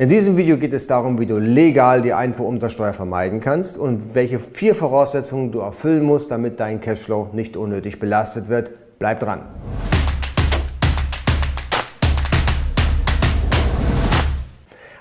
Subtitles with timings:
[0.00, 4.38] In diesem Video geht es darum, wie du legal die Einfuhrumsatzsteuer vermeiden kannst und welche
[4.38, 8.70] vier Voraussetzungen du erfüllen musst, damit dein Cashflow nicht unnötig belastet wird.
[9.00, 9.40] Bleib dran!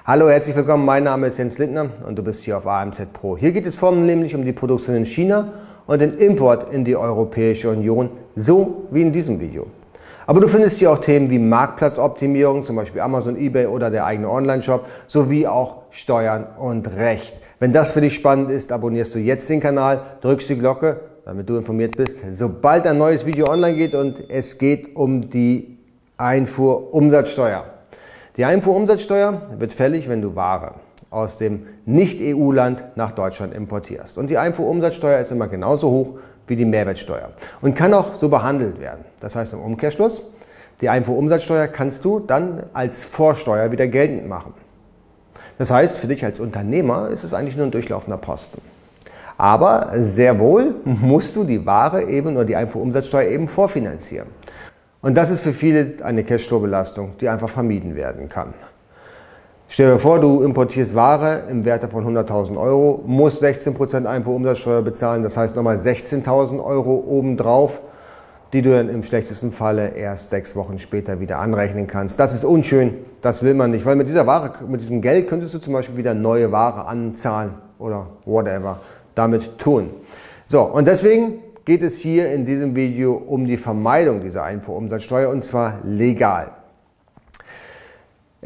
[0.03, 0.83] Hallo, herzlich willkommen.
[0.83, 3.37] Mein Name ist Jens Lindner und du bist hier auf AMZ Pro.
[3.37, 5.53] Hier geht es vor allem nämlich um die Produktion in China
[5.85, 9.67] und den Import in die Europäische Union, so wie in diesem Video.
[10.27, 14.29] Aber du findest hier auch Themen wie Marktplatzoptimierung, zum Beispiel Amazon, eBay oder der eigene
[14.29, 17.39] Online-Shop, sowie auch Steuern und Recht.
[17.59, 21.47] Wenn das für dich spannend ist, abonnierst du jetzt den Kanal, drückst die Glocke, damit
[21.49, 25.77] du informiert bist, sobald ein neues Video online geht und es geht um die
[26.17, 27.63] Einfuhrumsatzsteuer.
[28.35, 30.73] Die Einfuhrumsatzsteuer wird fällig, wenn du Ware
[31.09, 34.17] aus dem Nicht-EU-Land nach Deutschland importierst.
[34.17, 37.29] Und die Einfuhrumsatzsteuer ist immer genauso hoch wie die Mehrwertsteuer
[37.61, 39.05] und kann auch so behandelt werden.
[39.19, 40.23] Das heißt im Umkehrschluss,
[40.81, 44.53] die Einfuhrumsatzsteuer kannst du dann als Vorsteuer wieder geltend machen.
[45.57, 48.61] Das heißt, für dich als Unternehmer ist es eigentlich nur ein durchlaufender Posten.
[49.37, 54.27] Aber sehr wohl musst du die Ware eben oder die Einfuhrumsatzsteuer eben vorfinanzieren.
[55.01, 58.53] Und das ist für viele eine Cashflow-Belastung, die einfach vermieden werden kann.
[59.69, 65.23] Stell dir vor, du importierst Ware im Werte von 100.000 Euro, musst 16% Einfuhrumsatzsteuer bezahlen,
[65.23, 67.81] das heißt nochmal 16.000 Euro obendrauf,
[68.53, 72.17] die du dann im schlechtesten Falle erst sechs Wochen später wieder anrechnen kannst.
[72.17, 75.53] Das ist unschön, das will man nicht, weil mit dieser Ware, mit diesem Geld könntest
[75.53, 78.79] du zum Beispiel wieder neue Ware anzahlen oder whatever
[79.15, 79.89] damit tun.
[80.45, 85.43] So, und deswegen geht es hier in diesem Video um die Vermeidung dieser Einfuhrumsatzsteuer und
[85.43, 86.51] zwar legal.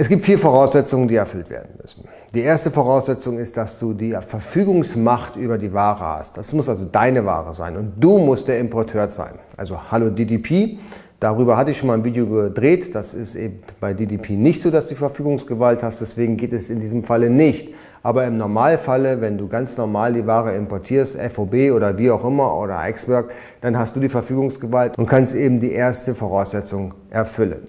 [0.01, 2.05] Es gibt vier Voraussetzungen, die erfüllt werden müssen.
[2.33, 6.37] Die erste Voraussetzung ist, dass du die Verfügungsmacht über die Ware hast.
[6.37, 9.35] Das muss also deine Ware sein und du musst der Importeur sein.
[9.57, 10.79] Also hallo DDP,
[11.19, 12.95] darüber hatte ich schon mal ein Video gedreht.
[12.95, 16.79] Das ist eben bei DDP nicht so, dass du Verfügungsgewalt hast, deswegen geht es in
[16.79, 17.69] diesem Falle nicht.
[18.01, 22.57] Aber im Normalfalle, wenn du ganz normal die Ware importierst, FOB oder wie auch immer
[22.57, 23.29] oder Exwork,
[23.61, 27.67] dann hast du die Verfügungsgewalt und kannst eben die erste Voraussetzung erfüllen.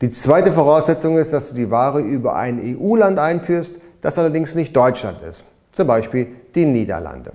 [0.00, 4.74] Die zweite Voraussetzung ist, dass du die Ware über ein EU-Land einführst, das allerdings nicht
[4.74, 7.32] Deutschland ist, zum Beispiel die Niederlande.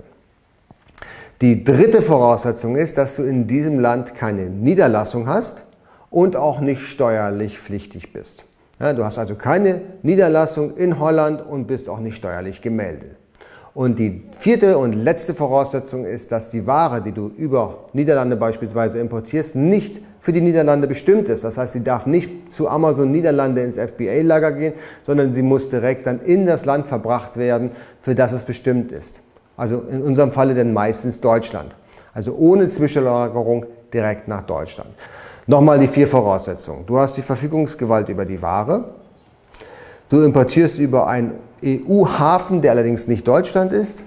[1.40, 5.62] Die dritte Voraussetzung ist, dass du in diesem Land keine Niederlassung hast
[6.10, 8.44] und auch nicht steuerlich pflichtig bist.
[8.80, 13.16] Ja, du hast also keine Niederlassung in Holland und bist auch nicht steuerlich gemeldet.
[13.74, 18.98] Und die vierte und letzte Voraussetzung ist, dass die Ware, die du über Niederlande beispielsweise
[18.98, 21.44] importierst, nicht für die Niederlande bestimmt ist.
[21.44, 24.72] Das heißt, sie darf nicht zu Amazon Niederlande ins FBA-Lager gehen,
[25.04, 27.70] sondern sie muss direkt dann in das Land verbracht werden,
[28.00, 29.20] für das es bestimmt ist.
[29.56, 31.76] Also in unserem Falle dann meistens Deutschland.
[32.12, 34.90] Also ohne Zwischenlagerung direkt nach Deutschland.
[35.46, 36.84] Nochmal die vier Voraussetzungen.
[36.86, 38.96] Du hast die Verfügungsgewalt über die Ware.
[40.08, 44.02] Du importierst über einen EU-Hafen, der allerdings nicht Deutschland ist.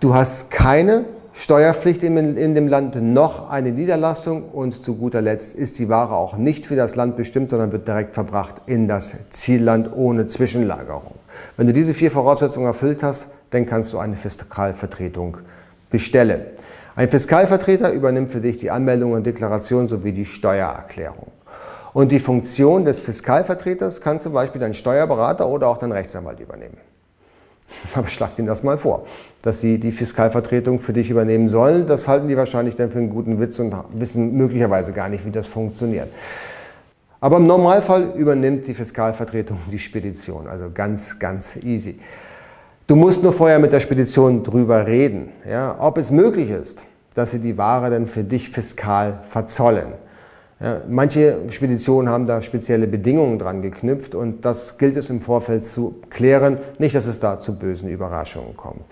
[0.00, 1.04] Du hast keine
[1.40, 6.14] Steuerpflicht in, in, dem Land noch eine Niederlassung und zu guter Letzt ist die Ware
[6.14, 11.14] auch nicht für das Land bestimmt, sondern wird direkt verbracht in das Zielland ohne Zwischenlagerung.
[11.56, 15.38] Wenn du diese vier Voraussetzungen erfüllt hast, dann kannst du eine Fiskalvertretung
[15.88, 16.42] bestellen.
[16.94, 21.28] Ein Fiskalvertreter übernimmt für dich die Anmeldung und Deklaration sowie die Steuererklärung.
[21.94, 26.76] Und die Funktion des Fiskalvertreters kann zum Beispiel dein Steuerberater oder auch dein Rechtsanwalt übernehmen.
[27.94, 29.04] Aber schlag ihnen das mal vor,
[29.42, 31.86] dass sie die Fiskalvertretung für dich übernehmen sollen.
[31.86, 35.30] Das halten die wahrscheinlich dann für einen guten Witz und wissen möglicherweise gar nicht, wie
[35.30, 36.08] das funktioniert.
[37.20, 40.46] Aber im Normalfall übernimmt die Fiskalvertretung die Spedition.
[40.46, 41.98] Also ganz, ganz easy.
[42.86, 46.82] Du musst nur vorher mit der Spedition drüber reden, ja, ob es möglich ist,
[47.14, 49.92] dass sie die Ware dann für dich fiskal verzollen.
[50.60, 55.64] Ja, manche Speditionen haben da spezielle Bedingungen dran geknüpft und das gilt es im Vorfeld
[55.64, 58.84] zu klären, nicht, dass es da zu bösen Überraschungen kommt.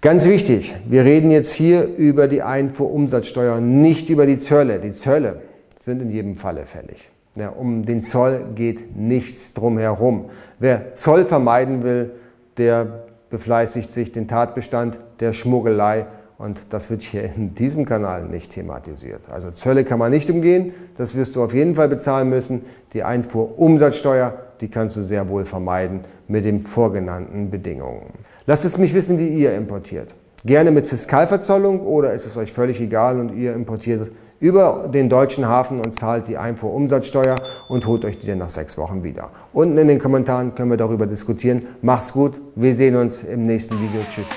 [0.00, 4.78] Ganz wichtig, wir reden jetzt hier über die Einfuhrumsatzsteuer, nicht über die Zölle.
[4.78, 5.42] Die Zölle
[5.78, 7.10] sind in jedem Falle fällig.
[7.34, 10.30] Ja, um den Zoll geht nichts drumherum.
[10.58, 12.12] Wer Zoll vermeiden will,
[12.56, 16.06] der befleißigt sich den Tatbestand der Schmuggelei
[16.38, 19.22] und das wird hier in diesem Kanal nicht thematisiert.
[19.30, 22.62] Also Zölle kann man nicht umgehen, das wirst du auf jeden Fall bezahlen müssen.
[22.92, 28.12] Die Einfuhrumsatzsteuer, die kannst du sehr wohl vermeiden mit den vorgenannten Bedingungen.
[28.46, 30.14] Lasst es mich wissen, wie ihr importiert.
[30.44, 35.48] Gerne mit Fiskalverzollung oder ist es euch völlig egal und ihr importiert über den deutschen
[35.48, 37.34] Hafen und zahlt die Einfuhrumsatzsteuer
[37.70, 39.30] und holt euch die dann nach sechs Wochen wieder.
[39.52, 41.66] Unten in den Kommentaren können wir darüber diskutieren.
[41.82, 44.00] Macht's gut, wir sehen uns im nächsten Video.
[44.08, 44.28] Tschüss.